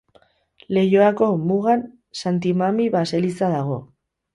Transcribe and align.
Leioako 0.77 1.29
mugan 1.51 1.85
Santi 2.23 2.59
Mami 2.59 2.93
baseliza 3.01 3.57
dago. 3.59 3.83